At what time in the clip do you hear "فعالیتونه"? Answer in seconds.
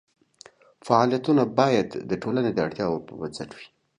0.85-1.43